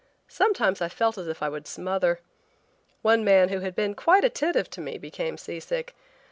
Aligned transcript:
Sometimes 0.27 0.81
I 0.81 0.89
felt 0.89 1.19
as 1.19 1.27
if 1.27 1.43
I 1.43 1.49
would 1.49 1.67
smother. 1.67 2.21
One 3.03 3.23
man 3.23 3.49
who 3.49 3.59
had 3.59 3.75
been 3.75 3.93
quite 3.93 4.23
attentive 4.23 4.67
to 4.71 4.81
me 4.81 4.97
became 4.97 5.37
seasick. 5.37 5.93